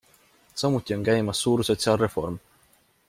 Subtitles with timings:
[0.61, 2.41] Samuti on käimas suur sotsiaalreform.